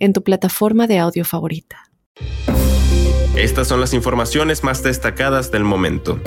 en 0.00 0.12
tu 0.12 0.24
plataforma 0.24 0.86
de 0.86 0.98
audio 0.98 1.24
favorita. 1.24 1.90
Estas 3.36 3.68
son 3.68 3.80
las 3.80 3.94
informaciones 3.94 4.64
más 4.64 4.82
destacadas 4.82 5.52
del 5.52 5.62
momento. 5.62 6.20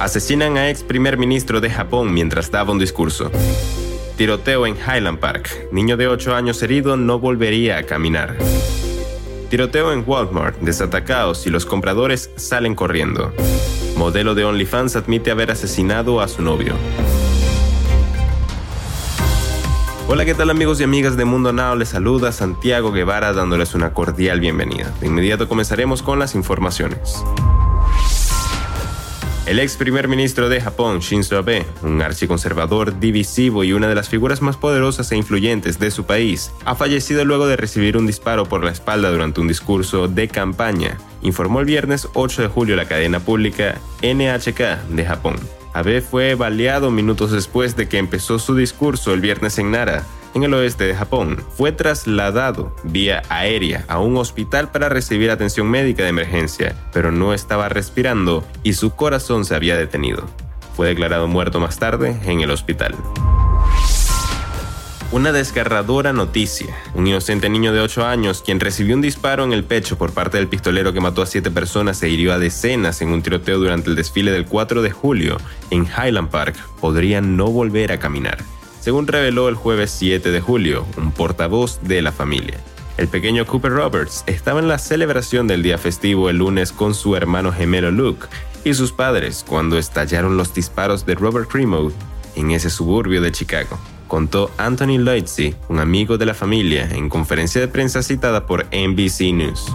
Asesinan 0.00 0.56
a 0.56 0.70
ex 0.70 0.82
primer 0.82 1.18
ministro 1.18 1.60
de 1.60 1.68
Japón 1.68 2.14
mientras 2.14 2.50
daba 2.50 2.72
un 2.72 2.78
discurso. 2.78 3.30
Tiroteo 4.16 4.66
en 4.66 4.74
Highland 4.76 5.18
Park. 5.18 5.68
Niño 5.72 5.96
de 5.96 6.08
8 6.08 6.34
años 6.34 6.62
herido 6.62 6.96
no 6.96 7.18
volvería 7.18 7.76
a 7.76 7.82
caminar. 7.82 8.36
Tiroteo 9.50 9.92
en 9.92 10.04
Walmart. 10.06 10.58
Desatacados 10.60 11.46
y 11.46 11.50
los 11.50 11.66
compradores 11.66 12.30
salen 12.36 12.74
corriendo. 12.74 13.32
Modelo 13.96 14.34
de 14.34 14.44
OnlyFans 14.44 14.96
admite 14.96 15.30
haber 15.30 15.50
asesinado 15.50 16.20
a 16.20 16.28
su 16.28 16.42
novio. 16.42 16.74
Hola, 20.08 20.24
¿qué 20.24 20.34
tal 20.34 20.50
amigos 20.50 20.80
y 20.80 20.84
amigas 20.84 21.16
de 21.16 21.24
Mundo 21.24 21.52
Now? 21.52 21.76
Les 21.76 21.90
saluda 21.90 22.32
Santiago 22.32 22.90
Guevara 22.90 23.32
dándoles 23.32 23.74
una 23.74 23.92
cordial 23.92 24.40
bienvenida. 24.40 24.92
De 25.00 25.06
inmediato 25.06 25.48
comenzaremos 25.48 26.02
con 26.02 26.18
las 26.18 26.34
informaciones. 26.34 27.22
El 29.46 29.58
ex 29.58 29.76
primer 29.76 30.06
ministro 30.06 30.48
de 30.48 30.60
Japón, 30.60 31.00
Shinzo 31.00 31.36
Abe, 31.36 31.66
un 31.82 32.02
archiconservador 32.02 33.00
divisivo 33.00 33.64
y 33.64 33.72
una 33.72 33.88
de 33.88 33.94
las 33.94 34.08
figuras 34.08 34.42
más 34.42 34.56
poderosas 34.56 35.10
e 35.10 35.16
influyentes 35.16 35.78
de 35.78 35.90
su 35.90 36.04
país, 36.04 36.52
ha 36.64 36.74
fallecido 36.74 37.24
luego 37.24 37.46
de 37.46 37.56
recibir 37.56 37.96
un 37.96 38.06
disparo 38.06 38.46
por 38.46 38.62
la 38.62 38.70
espalda 38.70 39.10
durante 39.10 39.40
un 39.40 39.48
discurso 39.48 40.08
de 40.08 40.28
campaña, 40.28 40.98
informó 41.22 41.60
el 41.60 41.66
viernes 41.66 42.08
8 42.14 42.42
de 42.42 42.48
julio 42.48 42.76
la 42.76 42.86
cadena 42.86 43.20
pública 43.20 43.80
NHK 44.02 44.88
de 44.90 45.04
Japón. 45.04 45.59
Abe 45.72 46.00
fue 46.00 46.34
baleado 46.34 46.90
minutos 46.90 47.30
después 47.30 47.76
de 47.76 47.88
que 47.88 47.98
empezó 47.98 48.38
su 48.38 48.54
discurso 48.54 49.12
el 49.12 49.20
viernes 49.20 49.58
en 49.58 49.70
Nara, 49.70 50.04
en 50.34 50.42
el 50.42 50.54
oeste 50.54 50.84
de 50.84 50.94
Japón. 50.94 51.42
Fue 51.56 51.72
trasladado 51.72 52.74
vía 52.82 53.22
aérea 53.28 53.84
a 53.88 53.98
un 53.98 54.16
hospital 54.16 54.70
para 54.70 54.88
recibir 54.88 55.30
atención 55.30 55.68
médica 55.68 56.02
de 56.02 56.10
emergencia, 56.10 56.74
pero 56.92 57.12
no 57.12 57.34
estaba 57.34 57.68
respirando 57.68 58.44
y 58.62 58.72
su 58.74 58.90
corazón 58.90 59.44
se 59.44 59.54
había 59.54 59.76
detenido. 59.76 60.24
Fue 60.76 60.88
declarado 60.88 61.28
muerto 61.28 61.60
más 61.60 61.78
tarde 61.78 62.18
en 62.24 62.40
el 62.40 62.50
hospital. 62.50 62.94
Una 65.12 65.32
desgarradora 65.32 66.12
noticia. 66.12 66.72
Un 66.94 67.08
inocente 67.08 67.48
niño 67.48 67.72
de 67.72 67.80
8 67.80 68.06
años, 68.06 68.42
quien 68.46 68.60
recibió 68.60 68.94
un 68.94 69.02
disparo 69.02 69.42
en 69.42 69.52
el 69.52 69.64
pecho 69.64 69.98
por 69.98 70.12
parte 70.12 70.36
del 70.36 70.46
pistolero 70.46 70.92
que 70.92 71.00
mató 71.00 71.20
a 71.22 71.26
7 71.26 71.50
personas 71.50 72.00
e 72.04 72.08
hirió 72.08 72.32
a 72.32 72.38
decenas 72.38 73.02
en 73.02 73.08
un 73.08 73.20
tiroteo 73.20 73.58
durante 73.58 73.90
el 73.90 73.96
desfile 73.96 74.30
del 74.30 74.46
4 74.46 74.82
de 74.82 74.92
julio 74.92 75.38
en 75.70 75.84
Highland 75.84 76.30
Park, 76.30 76.54
podría 76.80 77.20
no 77.20 77.46
volver 77.46 77.90
a 77.90 77.98
caminar, 77.98 78.38
según 78.80 79.08
reveló 79.08 79.48
el 79.48 79.56
jueves 79.56 79.90
7 79.90 80.30
de 80.30 80.40
julio 80.40 80.86
un 80.96 81.10
portavoz 81.10 81.80
de 81.82 82.02
la 82.02 82.12
familia. 82.12 82.60
El 82.96 83.08
pequeño 83.08 83.44
Cooper 83.46 83.72
Roberts 83.72 84.22
estaba 84.28 84.60
en 84.60 84.68
la 84.68 84.78
celebración 84.78 85.48
del 85.48 85.64
día 85.64 85.78
festivo 85.78 86.30
el 86.30 86.36
lunes 86.36 86.70
con 86.70 86.94
su 86.94 87.16
hermano 87.16 87.50
gemelo 87.52 87.90
Luke 87.90 88.28
y 88.62 88.74
sus 88.74 88.92
padres 88.92 89.44
cuando 89.44 89.76
estallaron 89.76 90.36
los 90.36 90.54
disparos 90.54 91.04
de 91.04 91.16
Robert 91.16 91.50
Cremo 91.50 91.90
en 92.36 92.52
ese 92.52 92.70
suburbio 92.70 93.20
de 93.20 93.32
Chicago 93.32 93.76
contó 94.10 94.50
Anthony 94.58 94.98
Lloydsy, 94.98 95.54
un 95.68 95.78
amigo 95.78 96.18
de 96.18 96.26
la 96.26 96.34
familia, 96.34 96.90
en 96.90 97.08
conferencia 97.08 97.60
de 97.60 97.68
prensa 97.68 98.02
citada 98.02 98.44
por 98.44 98.66
NBC 98.66 99.32
News. 99.32 99.72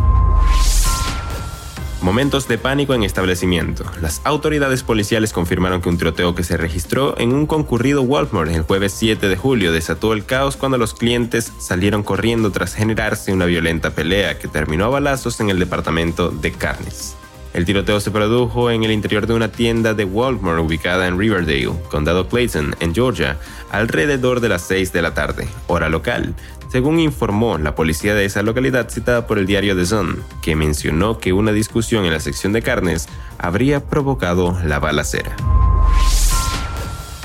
Momentos 2.01 2.47
de 2.47 2.57
pánico 2.59 2.93
en 2.93 3.03
establecimiento. 3.03 3.85
Las 4.01 4.21
autoridades 4.25 4.83
policiales 4.83 5.31
confirmaron 5.31 5.81
que 5.81 5.89
un 5.89 5.97
tiroteo 5.97 6.35
que 6.35 6.43
se 6.43 6.57
registró 6.57 7.17
en 7.17 7.33
un 7.33 7.47
concurrido 7.47 8.03
Walmart 8.03 8.51
el 8.51 8.61
jueves 8.61 8.93
7 8.95 9.27
de 9.27 9.37
julio 9.37 9.71
desató 9.71 10.13
el 10.13 10.25
caos 10.25 10.57
cuando 10.57 10.77
los 10.77 10.93
clientes 10.93 11.51
salieron 11.57 12.03
corriendo 12.03 12.51
tras 12.51 12.75
generarse 12.75 13.33
una 13.33 13.45
violenta 13.45 13.95
pelea 13.95 14.37
que 14.37 14.49
terminó 14.49 14.85
a 14.85 14.89
balazos 14.89 15.39
en 15.39 15.49
el 15.49 15.57
departamento 15.57 16.29
de 16.29 16.51
carnes. 16.51 17.15
El 17.55 17.63
tiroteo 17.63 18.01
se 18.01 18.11
produjo 18.11 18.69
en 18.69 18.83
el 18.83 18.91
interior 18.91 19.27
de 19.27 19.33
una 19.33 19.47
tienda 19.47 19.93
de 19.93 20.03
Walmart 20.03 20.59
ubicada 20.59 21.07
en 21.07 21.17
Riverdale, 21.17 21.71
condado 21.89 22.27
Clayton, 22.27 22.75
en 22.81 22.93
Georgia, 22.93 23.37
alrededor 23.71 24.41
de 24.41 24.49
las 24.49 24.63
6 24.63 24.91
de 24.91 25.01
la 25.01 25.13
tarde, 25.13 25.47
hora 25.67 25.87
local, 25.87 26.35
según 26.69 26.99
informó 26.99 27.57
la 27.57 27.73
policía 27.73 28.13
de 28.13 28.25
esa 28.25 28.41
localidad 28.43 28.89
citada 28.89 29.25
por 29.25 29.39
el 29.39 29.45
diario 29.45 29.73
The 29.73 29.85
Sun, 29.85 30.21
que 30.41 30.57
mencionó 30.57 31.17
que 31.17 31.31
una 31.31 31.53
discusión 31.53 32.03
en 32.03 32.11
la 32.11 32.19
sección 32.19 32.51
de 32.51 32.61
carnes 32.61 33.07
habría 33.37 33.85
provocado 33.85 34.59
la 34.65 34.79
balacera. 34.79 35.33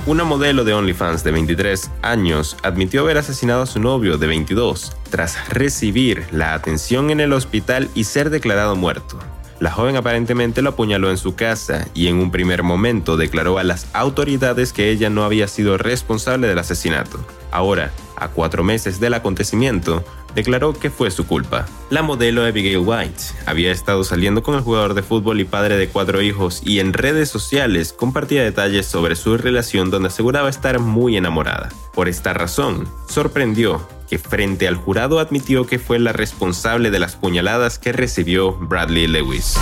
Una 0.07 0.23
modelo 0.23 0.63
de 0.63 0.75
OnlyFans 0.75 1.25
de 1.25 1.33
23 1.33 1.91
años 2.03 2.57
admitió 2.63 3.01
haber 3.01 3.19
asesinado 3.19 3.63
a 3.63 3.67
su 3.67 3.81
novio 3.81 4.17
de 4.17 4.29
22 4.29 4.97
tras 5.11 5.49
recibir 5.49 6.25
la 6.31 6.55
atención 6.55 7.11
en 7.11 7.19
el 7.19 7.33
hospital 7.33 7.91
y 7.97 8.05
ser 8.05 8.31
declarado 8.31 8.77
muerto. 8.77 9.19
La 9.60 9.71
joven 9.71 9.94
aparentemente 9.97 10.62
lo 10.62 10.71
apuñaló 10.71 11.10
en 11.10 11.19
su 11.19 11.34
casa 11.34 11.87
y 11.93 12.06
en 12.09 12.16
un 12.16 12.31
primer 12.31 12.62
momento 12.62 13.19
declaró 13.19 13.59
a 13.59 13.62
las 13.62 13.87
autoridades 13.93 14.72
que 14.72 14.91
ella 14.91 15.10
no 15.10 15.22
había 15.22 15.48
sido 15.48 15.76
responsable 15.76 16.48
del 16.48 16.59
asesinato. 16.59 17.19
Ahora, 17.50 17.91
a 18.16 18.28
cuatro 18.28 18.65
meses 18.65 19.00
del 19.00 19.12
acontecimiento, 19.12 20.03
declaró 20.34 20.72
que 20.72 20.88
fue 20.88 21.10
su 21.10 21.26
culpa. 21.26 21.66
La 21.91 22.03
modelo 22.03 22.43
Abigail 22.43 22.78
White 22.78 23.22
había 23.44 23.71
estado 23.71 24.03
saliendo 24.03 24.43
con 24.43 24.54
el 24.54 24.62
jugador 24.62 24.94
de 24.94 25.03
fútbol 25.03 25.41
y 25.41 25.44
padre 25.44 25.77
de 25.77 25.88
cuatro 25.88 26.22
hijos 26.22 26.62
y 26.65 26.81
en 26.81 26.94
redes 26.94 27.28
sociales 27.28 27.92
compartía 27.92 28.42
detalles 28.42 28.87
sobre 28.87 29.15
su 29.15 29.37
relación 29.37 29.91
donde 29.91 30.09
aseguraba 30.09 30.48
estar 30.48 30.78
muy 30.78 31.19
enamorada. 31.19 31.69
Por 31.92 32.09
esta 32.09 32.32
razón, 32.32 32.88
sorprendió 33.09 33.87
que 34.10 34.19
frente 34.19 34.66
al 34.66 34.75
jurado 34.75 35.21
admitió 35.21 35.66
que 35.66 35.78
fue 35.78 36.00
la 36.00 36.12
responsable 36.12 36.91
de 36.91 36.98
las 36.98 37.15
puñaladas 37.15 37.78
que 37.78 37.93
recibió 37.93 38.53
Bradley 38.53 39.06
Lewis. 39.06 39.54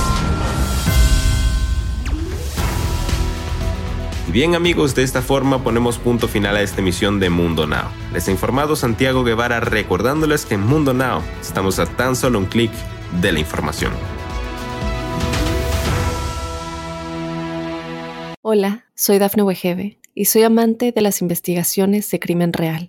Y 4.26 4.32
bien 4.32 4.54
amigos, 4.54 4.94
de 4.94 5.02
esta 5.02 5.20
forma 5.20 5.62
ponemos 5.62 5.98
punto 5.98 6.28
final 6.28 6.56
a 6.56 6.62
esta 6.62 6.80
emisión 6.80 7.20
de 7.20 7.28
Mundo 7.28 7.66
Now. 7.66 7.90
Les 8.14 8.26
ha 8.26 8.30
informado 8.30 8.74
Santiago 8.74 9.22
Guevara 9.22 9.60
recordándoles 9.60 10.46
que 10.46 10.54
en 10.54 10.62
Mundo 10.62 10.94
Now 10.94 11.20
estamos 11.42 11.78
a 11.78 11.84
tan 11.84 12.16
solo 12.16 12.38
un 12.38 12.46
clic 12.46 12.70
de 13.20 13.32
la 13.32 13.40
información. 13.40 13.92
Hola, 18.40 18.86
soy 18.94 19.18
Dafne 19.18 19.42
Wegebe 19.42 19.98
y 20.14 20.24
soy 20.24 20.44
amante 20.44 20.90
de 20.90 21.02
las 21.02 21.20
investigaciones 21.20 22.10
de 22.10 22.18
crimen 22.18 22.54
real. 22.54 22.88